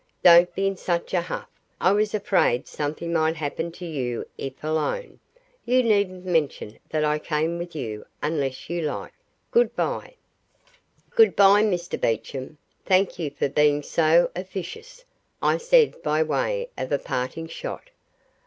Don't 0.23 0.51
be 0.55 0.65
in 0.65 0.77
such 0.77 1.13
a 1.13 1.21
huff 1.21 1.47
I 1.79 1.91
was 1.91 2.15
afraid 2.15 2.65
something 2.67 3.13
might 3.13 3.35
happen 3.35 3.71
you 3.77 4.25
if 4.35 4.63
alone. 4.63 5.19
You 5.63 5.83
needn't 5.83 6.25
mention 6.25 6.79
that 6.89 7.05
I 7.05 7.19
came 7.19 7.59
with 7.59 7.75
you 7.75 8.07
unless 8.19 8.67
you 8.67 8.81
like. 8.81 9.13
Good 9.51 9.75
bye." 9.75 10.15
"Good 11.11 11.35
bye, 11.35 11.61
Mr 11.61 12.01
Beecham. 12.01 12.57
Thank 12.83 13.19
you 13.19 13.29
for 13.29 13.47
being 13.47 13.83
so 13.83 14.31
officious," 14.35 15.05
I 15.39 15.57
said 15.57 16.01
by 16.01 16.23
way 16.23 16.69
of 16.75 16.91
a 16.91 16.97
parting 16.97 17.45
shot. 17.45 17.91